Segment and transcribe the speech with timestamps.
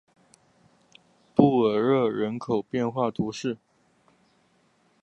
[1.35, 3.59] 布尔热人口变化图示